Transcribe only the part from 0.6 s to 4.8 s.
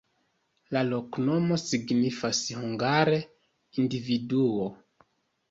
La loknomo signifas hungare: individuo.